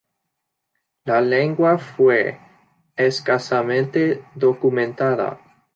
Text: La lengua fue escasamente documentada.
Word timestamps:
La 1.05 1.21
lengua 1.21 1.77
fue 1.77 2.39
escasamente 2.95 4.25
documentada. 4.33 5.39